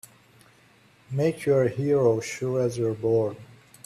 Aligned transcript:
Make 1.11 1.45
you're 1.45 1.65
a 1.65 1.69
hero 1.69 2.21
sure 2.21 2.59
as 2.61 2.75
you're 2.75 2.95
born! 2.95 3.35